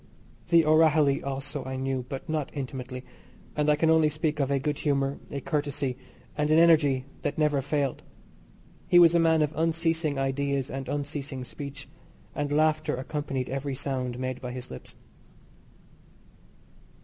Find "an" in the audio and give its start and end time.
6.49-6.57